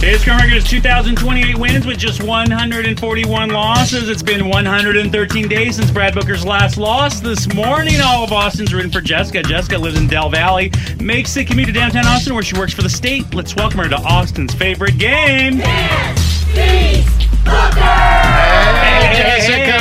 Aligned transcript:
Today's 0.00 0.22
current 0.24 0.42
record 0.42 0.56
is 0.58 0.64
2,028 0.64 1.58
wins 1.58 1.84
with 1.84 1.98
just 1.98 2.22
141 2.22 3.48
losses. 3.48 4.08
It's 4.08 4.22
been 4.22 4.48
113 4.48 5.48
days 5.48 5.74
since 5.74 5.90
Brad 5.90 6.14
Booker's 6.14 6.46
last 6.46 6.76
loss. 6.78 7.18
This 7.18 7.52
morning, 7.52 8.00
all 8.00 8.22
of 8.22 8.32
Austin's 8.32 8.72
rooting 8.72 8.92
for 8.92 9.00
Jessica. 9.00 9.42
Jessica 9.42 9.76
lives 9.76 9.98
in 9.98 10.06
Del 10.06 10.30
Valle, 10.30 10.70
makes 11.00 11.34
the 11.34 11.44
commute 11.44 11.66
to 11.66 11.72
downtown 11.72 12.06
Austin 12.06 12.32
where 12.34 12.44
she 12.44 12.56
works 12.56 12.72
for 12.72 12.82
the 12.82 12.88
state. 12.88 13.34
Let's 13.34 13.56
welcome 13.56 13.80
her 13.80 13.88
to 13.88 13.96
Austin's 13.96 14.54
favorite 14.54 14.98
game. 14.98 15.54
Hey, 15.54 17.02
Jessica. 19.16 19.78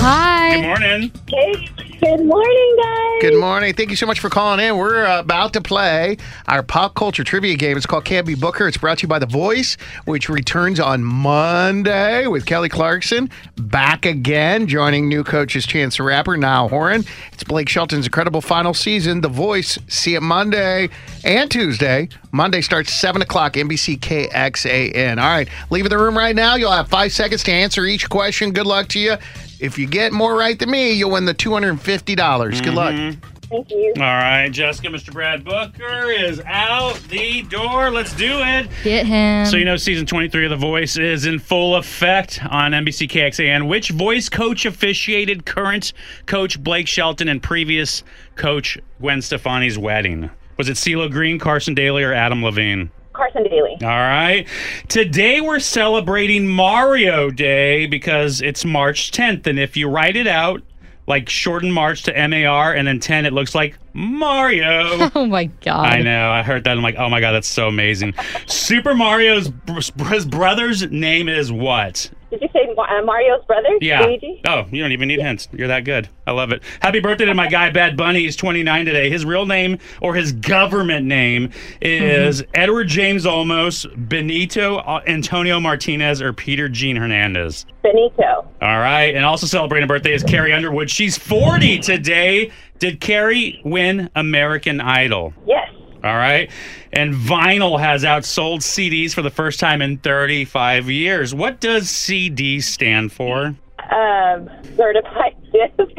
Hi. 0.00 0.54
Good 0.54 0.62
morning. 0.62 1.10
Hey, 1.28 1.68
good 2.00 2.24
morning, 2.24 2.76
guys. 2.82 2.96
Good 3.20 3.40
morning. 3.40 3.72
Thank 3.74 3.90
you 3.90 3.96
so 3.96 4.06
much 4.06 4.20
for 4.20 4.28
calling 4.28 4.60
in. 4.60 4.76
We're 4.76 5.04
about 5.04 5.54
to 5.54 5.62
play 5.62 6.18
our 6.48 6.62
pop 6.62 6.94
culture 6.94 7.24
trivia 7.24 7.56
game. 7.56 7.76
It's 7.76 7.86
called 7.86 8.04
Can't 8.04 8.26
Be 8.26 8.34
Booker. 8.34 8.68
It's 8.68 8.76
brought 8.76 8.98
to 8.98 9.02
you 9.02 9.08
by 9.08 9.18
The 9.18 9.26
Voice, 9.26 9.76
which 10.04 10.28
returns 10.28 10.78
on 10.78 11.02
Monday 11.02 12.26
with 12.26 12.44
Kelly 12.44 12.68
Clarkson 12.68 13.30
back 13.56 14.04
again, 14.04 14.66
joining 14.66 15.08
new 15.08 15.24
coaches 15.24 15.66
Chance 15.66 15.96
the 15.96 16.02
Rapper, 16.02 16.36
Niall 16.36 16.68
Horan. 16.68 17.04
It's 17.32 17.44
Blake 17.44 17.68
Shelton's 17.68 18.06
incredible 18.06 18.40
final 18.42 18.74
season. 18.74 19.22
The 19.22 19.28
Voice. 19.28 19.78
See 19.88 20.14
it 20.14 20.20
Monday 20.22 20.90
and 21.24 21.50
Tuesday. 21.50 22.08
Monday 22.32 22.60
starts 22.60 22.92
7 22.92 23.22
o'clock, 23.22 23.54
NBC 23.54 23.98
KXAN. 23.98 25.18
All 25.18 25.28
right, 25.28 25.48
leave 25.70 25.88
the 25.88 25.98
room 25.98 26.16
right 26.16 26.36
now. 26.36 26.56
You'll 26.56 26.72
have 26.72 26.88
five 26.88 27.12
seconds 27.12 27.42
to 27.44 27.52
answer 27.52 27.86
each 27.86 28.10
question. 28.10 28.52
Good 28.52 28.66
luck 28.66 28.88
to 28.88 28.98
you. 28.98 29.16
If 29.60 29.78
you 29.78 29.86
get 29.86 30.12
more 30.12 30.36
right 30.36 30.58
than 30.58 30.70
me, 30.70 30.92
you'll 30.92 31.10
win 31.10 31.24
the 31.24 31.34
250. 31.34 32.14
dollars 32.14 32.60
Good 32.60 32.74
luck. 32.74 32.94
Mm-hmm. 32.94 33.20
Thank 33.48 33.70
you. 33.70 33.92
All 33.96 34.02
right, 34.02 34.48
Jessica, 34.48 34.88
Mr. 34.88 35.12
Brad 35.12 35.44
Booker 35.44 36.10
is 36.10 36.40
out 36.46 36.96
the 37.08 37.42
door. 37.42 37.90
Let's 37.90 38.12
do 38.14 38.40
it. 38.40 38.68
Get 38.82 39.06
him. 39.06 39.46
So 39.46 39.56
you 39.56 39.64
know, 39.64 39.76
season 39.76 40.04
23 40.04 40.46
of 40.46 40.50
The 40.50 40.56
Voice 40.56 40.96
is 40.96 41.26
in 41.26 41.38
full 41.38 41.76
effect 41.76 42.40
on 42.44 42.72
NBC 42.72 43.08
KXAN. 43.08 43.68
Which 43.68 43.90
voice 43.90 44.28
coach 44.28 44.66
officiated 44.66 45.46
current 45.46 45.92
coach 46.26 46.60
Blake 46.62 46.88
Shelton 46.88 47.28
and 47.28 47.40
previous 47.40 48.02
coach 48.34 48.78
Gwen 49.00 49.22
Stefani's 49.22 49.78
wedding? 49.78 50.28
Was 50.56 50.68
it 50.68 50.72
CeeLo 50.72 51.10
Green, 51.10 51.38
Carson 51.38 51.74
Daly, 51.74 52.02
or 52.02 52.12
Adam 52.12 52.42
Levine? 52.42 52.90
Carson 53.16 53.44
Daly. 53.44 53.76
All 53.82 53.88
right. 53.88 54.46
Today 54.88 55.40
we're 55.40 55.58
celebrating 55.58 56.46
Mario 56.46 57.30
Day 57.30 57.86
because 57.86 58.42
it's 58.42 58.64
March 58.64 59.10
10th. 59.10 59.46
And 59.46 59.58
if 59.58 59.76
you 59.76 59.88
write 59.88 60.16
it 60.16 60.26
out, 60.26 60.62
like 61.06 61.28
shorten 61.28 61.70
March 61.70 62.02
to 62.04 62.28
MAR 62.28 62.74
and 62.74 62.86
then 62.86 63.00
10, 63.00 63.26
it 63.26 63.32
looks 63.32 63.54
like 63.54 63.78
Mario. 63.94 65.10
oh 65.14 65.26
my 65.26 65.46
god. 65.64 65.86
I 65.86 66.02
know. 66.02 66.30
I 66.30 66.42
heard 66.42 66.64
that. 66.64 66.76
I'm 66.76 66.82
like, 66.82 66.96
oh 66.98 67.08
my 67.08 67.20
god, 67.20 67.32
that's 67.32 67.48
so 67.48 67.68
amazing. 67.68 68.14
Super 68.46 68.94
Mario's 68.94 69.48
br- 69.48 69.80
his 70.08 70.26
brother's 70.26 70.90
name 70.90 71.28
is 71.28 71.50
what? 71.50 72.10
Did 72.38 72.50
you 72.54 72.60
say 72.60 72.74
uh, 72.76 73.02
Mario's 73.02 73.42
brother? 73.46 73.78
Yeah. 73.80 74.04
Luigi? 74.04 74.42
Oh, 74.46 74.66
you 74.70 74.82
don't 74.82 74.92
even 74.92 75.08
need 75.08 75.20
hints. 75.20 75.48
You're 75.52 75.68
that 75.68 75.84
good. 75.84 76.08
I 76.26 76.32
love 76.32 76.52
it. 76.52 76.62
Happy 76.80 77.00
birthday 77.00 77.24
to 77.24 77.32
my 77.32 77.48
guy 77.48 77.70
Bad 77.70 77.96
Bunny. 77.96 78.20
He's 78.20 78.36
29 78.36 78.84
today. 78.84 79.08
His 79.08 79.24
real 79.24 79.46
name 79.46 79.78
or 80.02 80.14
his 80.14 80.32
government 80.32 81.06
name 81.06 81.50
is 81.80 82.44
Edward 82.52 82.88
James 82.88 83.24
Olmos, 83.24 83.86
Benito 84.08 84.76
uh, 84.76 85.00
Antonio 85.06 85.58
Martinez, 85.60 86.20
or 86.20 86.34
Peter 86.34 86.68
Gene 86.68 86.96
Hernandez. 86.96 87.64
Benito. 87.82 88.46
All 88.60 88.78
right. 88.78 89.14
And 89.14 89.24
also 89.24 89.46
celebrating 89.46 89.84
a 89.84 89.88
birthday 89.88 90.12
is 90.12 90.22
Carrie 90.22 90.52
Underwood. 90.52 90.90
She's 90.90 91.16
40 91.16 91.78
today. 91.78 92.50
Did 92.78 93.00
Carrie 93.00 93.62
win 93.64 94.10
American 94.14 94.82
Idol? 94.82 95.32
Yes. 95.46 95.65
All 96.06 96.16
right. 96.16 96.50
And 96.92 97.14
vinyl 97.14 97.78
has 97.80 98.04
outsold 98.04 98.58
CDs 98.60 99.12
for 99.12 99.22
the 99.22 99.30
first 99.30 99.60
time 99.60 99.82
in 99.82 99.98
35 99.98 100.88
years. 100.90 101.34
What 101.34 101.60
does 101.60 101.90
CD 101.90 102.60
stand 102.60 103.12
for? 103.12 103.54
Um, 103.90 104.48
certified 104.76 105.36
disc. 105.52 105.98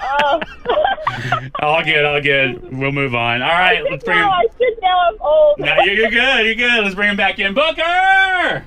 oh. 0.00 0.40
All 1.62 1.82
good, 1.84 2.04
all 2.04 2.20
good. 2.20 2.76
We'll 2.76 2.92
move 2.92 3.14
on. 3.14 3.40
All 3.42 3.48
right, 3.48 3.82
let's 3.90 4.04
bring 4.04 4.18
no, 4.18 4.24
him. 4.24 4.30
I 4.30 4.42
should 4.58 4.82
know 4.82 4.88
I'm 5.08 5.16
old. 5.20 5.58
No, 5.60 5.74
you're, 5.84 5.94
you're 5.94 6.10
good. 6.10 6.44
You're 6.46 6.54
good. 6.54 6.82
Let's 6.84 6.94
bring 6.94 7.10
him 7.10 7.16
back 7.16 7.38
in. 7.38 7.54
Booker! 7.54 8.66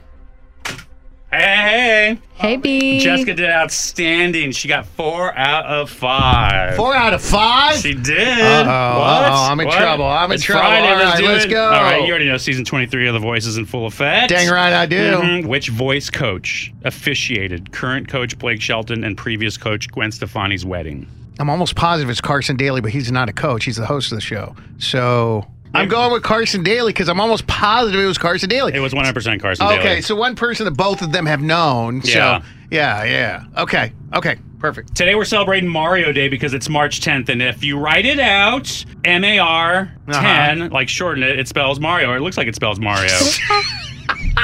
Hey, 1.32 1.38
hey, 1.38 2.18
Hey 2.36 2.58
B. 2.58 2.94
hey. 2.94 3.00
Jessica 3.00 3.34
did 3.36 3.50
outstanding. 3.50 4.52
She 4.52 4.68
got 4.68 4.86
four 4.88 5.38
out 5.38 5.66
of 5.68 5.90
five. 5.92 6.76
Four 6.76 6.96
out 6.96 7.14
of 7.14 7.22
five? 7.22 7.76
She 7.78 7.94
did. 7.94 8.28
Uh-oh, 8.66 9.00
What? 9.00 9.24
uh-oh, 9.32 9.49
I'm 9.60 9.62
in 9.62 9.68
What? 9.68 9.78
trouble, 9.78 10.06
I'm 10.06 10.32
in 10.32 10.36
It's 10.36 10.44
trouble. 10.44 10.62
Friday, 10.68 10.88
All 10.88 10.98
let's 10.98 11.22
right, 11.22 11.24
let's 11.30 11.46
it. 11.46 11.50
go. 11.50 11.64
All 11.66 11.82
right, 11.82 12.02
you 12.04 12.10
already 12.10 12.28
know 12.28 12.38
season 12.38 12.66
23 12.66 13.08
of 13.08 13.14
The 13.14 13.20
Voice 13.20 13.46
is 13.46 13.58
in 13.58 13.66
full 13.66 13.86
effect. 13.86 14.30
Dang 14.30 14.50
right 14.50 14.74
I 14.74 14.86
do. 14.86 14.96
Mhm. 15.18 15.46
Which 15.46 15.70
voice 15.70 16.10
coach 16.10 16.72
officiated 16.84 17.72
current 17.72 18.08
coach 18.08 18.38
Blake 18.38 18.62
Shelton 18.62 19.04
and 19.04 19.18
previous 19.18 19.58
coach 19.58 19.90
Gwen 19.90 20.12
Stefani's 20.12 20.66
wedding? 20.66 21.08
I'm 21.40 21.50
almost 21.50 21.76
positive 21.76 22.10
it's 22.10 22.22
Carson 22.22 22.56
Daly, 22.58 22.82
but 22.82 22.92
he's 22.92 23.12
not 23.12 23.30
a 23.30 23.34
coach. 23.34 23.64
He's 23.66 23.78
the 23.78 23.86
host 23.86 24.12
of 24.12 24.18
the 24.18 24.22
show. 24.22 24.56
So 24.78 25.46
I'm 25.74 25.88
going 25.88 26.12
with 26.12 26.24
Carson 26.24 26.64
Daly 26.64 26.92
because 26.92 27.08
I'm 27.10 27.20
almost 27.22 27.48
positive 27.48 28.00
it 28.00 28.06
was 28.06 28.18
Carson 28.18 28.50
Daly. 28.50 28.74
It 28.74 28.80
was 28.80 28.94
100% 28.94 29.42
Carson 29.42 29.66
Daly. 29.68 29.80
okay, 29.80 30.02
so 30.02 30.16
one 30.16 30.36
person 30.36 30.66
that 30.66 30.72
both 30.72 31.02
of 31.02 31.12
them 31.12 31.26
have 31.26 31.42
known. 31.42 32.02
Yeah. 32.04 32.40
So 32.40 32.46
yeah, 32.72 33.04
yeah. 33.06 33.44
Okay, 33.58 33.94
okay, 34.14 34.38
perfect. 34.60 34.96
Today 34.96 35.16
we're 35.16 35.26
celebrating 35.26 35.70
Mario 35.70 36.12
Day 36.12 36.28
because 36.30 36.54
it's 36.54 36.70
March 36.70 37.02
10th, 37.02 37.30
and 37.30 37.42
if 37.42 37.64
you 37.64 37.78
write 37.80 38.06
it 38.06 38.20
out, 38.20 38.86
M 39.04 39.24
A 39.24 39.40
R 39.40 39.92
10, 40.12 40.62
Uh-huh. 40.62 40.70
like 40.72 40.90
shorten 40.90 41.24
it, 41.24 41.40
it 41.40 41.48
spells 41.48 41.80
Mario, 41.80 42.10
or 42.12 42.18
it 42.18 42.22
looks 42.22 42.38
like 42.38 42.48
it 42.48 42.56
spells 42.56 42.80
Mario. 42.80 43.12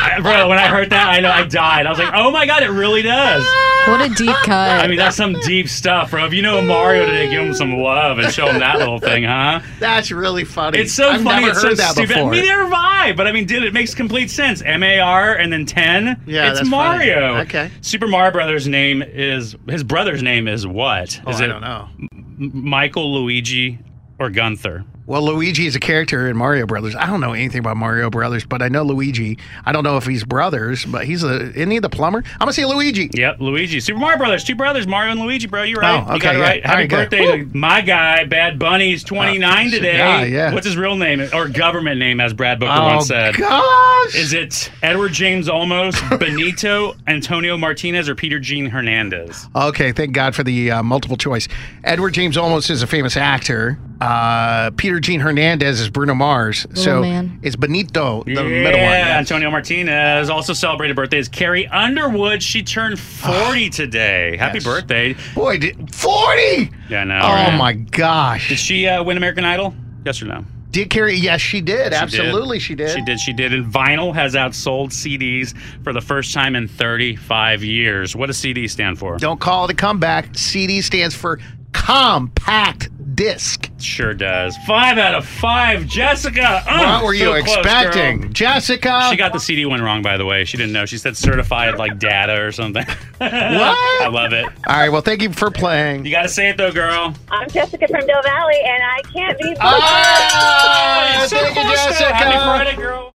I, 0.05 0.19
bro, 0.21 0.47
when 0.47 0.57
I 0.57 0.67
heard 0.67 0.89
that, 0.91 1.07
I 1.09 1.19
know 1.19 1.29
I 1.31 1.43
died. 1.45 1.85
I 1.85 1.89
was 1.89 1.99
like, 1.99 2.13
oh 2.13 2.31
my 2.31 2.45
god, 2.45 2.63
it 2.63 2.69
really 2.69 3.01
does. 3.01 3.43
What 3.87 4.01
a 4.01 4.13
deep 4.15 4.35
cut. 4.43 4.83
I 4.83 4.87
mean, 4.87 4.97
that's 4.97 5.15
some 5.15 5.33
deep 5.41 5.67
stuff, 5.69 6.11
bro. 6.11 6.25
If 6.25 6.33
you 6.33 6.41
know 6.41 6.61
Mario 6.61 7.05
today, 7.05 7.29
give 7.29 7.43
him 7.43 7.53
some 7.53 7.77
love 7.77 8.17
and 8.19 8.31
show 8.33 8.47
him 8.47 8.59
that 8.59 8.77
little 8.79 8.99
thing, 8.99 9.23
huh? 9.23 9.61
That's 9.79 10.11
really 10.11 10.43
funny. 10.43 10.79
It's 10.79 10.93
so 10.93 11.09
I've 11.09 11.21
funny. 11.23 11.41
Never 11.45 11.51
it's 11.51 11.61
heard 11.63 11.69
so 11.77 11.83
that 11.83 11.91
stupid. 11.91 12.15
before. 12.15 12.31
Me 12.31 12.41
neither 12.41 12.63
have 12.63 12.73
I. 12.73 13.13
But 13.13 13.27
I 13.27 13.31
mean, 13.31 13.45
dude, 13.45 13.63
it 13.63 13.73
makes 13.73 13.93
complete 13.93 14.29
sense. 14.31 14.61
M 14.61 14.81
A 14.83 14.99
R 14.99 15.35
and 15.35 15.51
then 15.53 15.65
ten. 15.65 16.21
Yeah, 16.25 16.49
it's 16.49 16.59
that's 16.59 16.69
funny. 16.69 17.09
Mario. 17.09 17.37
Okay. 17.41 17.69
Super 17.81 18.07
Mario 18.07 18.31
Brothers' 18.31 18.67
name 18.67 19.01
is 19.03 19.55
his 19.67 19.83
brother's 19.83 20.23
name 20.23 20.47
is 20.47 20.65
what? 20.65 21.19
Oh, 21.25 21.29
Is 21.31 21.41
I 21.41 21.45
it 21.45 21.47
don't 21.47 21.61
know. 21.61 21.89
M- 22.01 22.51
Michael, 22.53 23.13
Luigi, 23.13 23.79
or 24.19 24.29
Gunther? 24.29 24.83
Well, 25.07 25.21
Luigi 25.21 25.67
is 25.67 25.75
a 25.75 25.79
character 25.79 26.27
in 26.27 26.35
Mario 26.35 26.65
Brothers. 26.65 26.95
I 26.95 27.05
don't 27.05 27.21
know 27.21 27.33
anything 27.33 27.59
about 27.59 27.77
Mario 27.77 28.09
Brothers, 28.09 28.43
but 28.43 28.63
I 28.63 28.69
know 28.69 28.81
Luigi. 28.83 29.37
I 29.63 29.71
don't 29.71 29.83
know 29.83 29.97
if 29.97 30.05
he's 30.07 30.23
brothers, 30.23 30.83
but 30.85 31.05
he's 31.05 31.23
a 31.23 31.51
isn't 31.51 31.69
he 31.69 31.77
the 31.77 31.89
plumber? 31.89 32.23
I'm 32.33 32.39
gonna 32.39 32.53
say 32.53 32.65
Luigi. 32.65 33.11
Yep, 33.13 33.39
Luigi. 33.39 33.79
Super 33.79 33.99
Mario 33.99 34.17
Brothers, 34.17 34.43
two 34.43 34.55
brothers, 34.55 34.87
Mario 34.87 35.11
and 35.11 35.21
Luigi, 35.21 35.45
bro. 35.47 35.61
You're 35.61 35.79
right. 35.81 36.03
Oh, 36.07 36.13
You 36.15 36.19
got 36.19 36.29
okay, 36.29 36.35
it 36.35 36.39
yeah. 36.39 36.43
right. 36.47 36.65
Happy 36.65 36.81
right, 36.81 36.89
birthday 36.89 37.37
to 37.45 37.57
my 37.57 37.81
guy, 37.81 38.23
Bad 38.23 38.57
Bunny's 38.57 39.03
29 39.03 39.67
Uh, 39.67 39.69
today. 39.69 39.97
yeah, 39.97 40.23
yeah. 40.23 40.53
What's 40.53 40.65
his 40.65 40.75
real 40.75 40.95
name 40.95 41.21
or 41.33 41.47
government 41.49 41.99
name, 41.99 42.19
as 42.19 42.33
Brad 42.33 42.59
Booker 42.59 42.71
Oh 42.75 42.95
once 42.95 43.07
said? 43.07 43.35
gosh! 43.35 44.15
Is 44.15 44.33
it 44.33 44.71
Edward 44.81 45.13
James 45.13 45.47
Olmos, 45.47 45.95
Benito 46.19 46.95
Antonio 47.05 47.57
Martinez, 47.57 48.09
or 48.09 48.15
Peter 48.15 48.39
Gene 48.39 48.65
Hernandez? 48.65 49.47
Okay, 49.55 49.91
thank 49.91 50.13
God 50.13 50.33
for 50.33 50.43
the 50.43 50.71
uh, 50.71 50.81
multiple 50.83 51.17
choice. 51.17 51.47
Edward 51.83 52.15
James 52.15 52.37
Olmos 52.37 52.71
is 52.71 52.81
a 52.81 52.87
famous 52.87 53.15
actor. 53.15 53.77
Uh, 54.01 54.71
Peter 54.71 54.94
Gene 54.99 55.19
Hernandez 55.19 55.79
is 55.79 55.89
Bruno 55.89 56.13
Mars. 56.13 56.65
so 56.73 57.01
man. 57.01 57.39
it's 57.43 57.55
Benito, 57.55 58.23
the 58.23 58.31
yeah, 58.33 58.41
middle 58.43 58.79
one. 58.79 58.89
yes. 58.91 59.17
Antonio 59.19 59.49
Martinez 59.51 60.29
also 60.29 60.53
celebrated 60.53 60.95
birthdays. 60.95 61.27
Carrie 61.27 61.67
Underwood, 61.67 62.41
she 62.43 62.63
turned 62.63 62.99
40 62.99 63.69
today. 63.69 64.37
Happy 64.37 64.55
Yes. 64.57 64.63
birthday. 64.63 65.15
Boy, 65.33 65.57
did, 65.59 65.93
40! 65.95 66.71
Yeah, 66.89 67.01
I 67.01 67.03
know. 67.03 67.19
Oh 67.21 67.27
right? 67.27 67.57
my 67.57 67.73
gosh. 67.73 68.49
Did 68.49 68.59
she 68.59 68.87
uh, 68.87 69.03
win 69.03 69.17
American 69.17 69.45
Idol? 69.45 69.73
Yes 70.05 70.21
or 70.21 70.25
no? 70.25 70.45
Did 70.71 70.89
Carrie? 70.89 71.15
Yes, 71.15 71.39
she 71.39 71.61
did. 71.61 71.93
She 71.93 71.97
Absolutely, 71.99 72.59
she 72.59 72.75
did. 72.75 72.89
She 72.89 73.01
did. 73.01 73.17
She 73.19 73.31
did. 73.31 73.53
And 73.53 73.65
vinyl 73.71 74.13
has 74.13 74.35
outsold 74.35 74.89
CDs 74.89 75.55
for 75.85 75.93
the 75.93 76.01
first 76.01 76.33
time 76.33 76.53
in 76.53 76.67
35 76.67 77.63
years. 77.63 78.13
What 78.13 78.25
does 78.27 78.37
CD 78.37 78.67
stand 78.67 78.99
for? 78.99 79.17
Don't 79.17 79.39
call 79.39 79.63
it 79.65 79.71
a 79.71 79.73
comeback. 79.73 80.35
CD 80.37 80.81
stands 80.81 81.15
for 81.15 81.39
compact 81.71 82.89
disc. 83.15 83.69
Sure 83.79 84.13
does. 84.13 84.55
Five 84.67 84.97
out 84.97 85.15
of 85.15 85.25
five. 85.25 85.85
Jessica. 85.87 86.63
Oh, 86.69 86.77
what 86.95 87.03
were 87.05 87.13
you 87.13 87.25
close, 87.29 87.41
expecting? 87.57 88.21
girl. 88.21 88.29
Jessica? 88.31 89.07
She 89.09 89.15
got 89.17 89.33
the 89.33 89.39
CD 89.39 89.65
one 89.65 89.81
wrong, 89.81 90.01
by 90.01 90.17
the 90.17 90.25
way. 90.25 90.45
She 90.45 90.57
didn't 90.57 90.73
know. 90.73 90.85
She 90.85 90.97
said 90.97 91.15
certified 91.17 91.77
like 91.77 91.97
data 91.99 92.41
or 92.41 92.51
something. 92.51 92.85
what? 93.17 93.31
I 93.31 94.07
love 94.11 94.33
it. 94.33 94.45
All 94.45 94.75
right, 94.77 94.89
well, 94.89 95.01
thank 95.01 95.21
you 95.21 95.31
for 95.31 95.49
playing. 95.49 96.05
You 96.05 96.11
got 96.11 96.23
to 96.23 96.29
say 96.29 96.49
it 96.49 96.57
though, 96.57 96.71
girl. 96.71 97.13
I'm 97.31 97.49
Jessica 97.49 97.87
from 97.87 98.05
Del 98.05 98.21
Valle, 98.23 98.49
and 98.65 98.83
I 98.83 99.01
can't 99.13 99.37
be. 99.39 99.55
Ah, 99.59 101.25
So 101.27 101.37
thank 101.37 101.55
you. 101.55 101.63
Jessica. 101.63 102.13
Happy 102.13 102.37
Friday, 102.37 102.75
girl. 102.75 103.11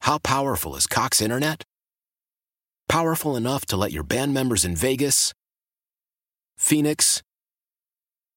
How 0.00 0.18
powerful 0.18 0.76
is 0.76 0.86
Cox 0.86 1.22
Internet? 1.22 1.64
Powerful 2.88 3.36
enough 3.36 3.64
to 3.66 3.76
let 3.76 3.92
your 3.92 4.02
band 4.02 4.34
members 4.34 4.64
in 4.64 4.76
Vegas, 4.76 5.32
Phoenix, 6.58 7.22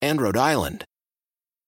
and 0.01 0.21
Rhode 0.21 0.37
Island 0.37 0.85